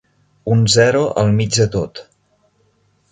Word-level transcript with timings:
Un 0.53 0.61
zero 0.75 1.03
al 1.23 1.29
mig 1.41 1.57
de 1.59 1.67
tot. 1.75 2.01